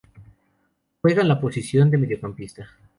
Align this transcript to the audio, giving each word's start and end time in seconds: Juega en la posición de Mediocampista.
Juega 1.01 1.21
en 1.21 1.27
la 1.27 1.39
posición 1.39 1.91
de 1.91 1.99
Mediocampista. 1.99 2.67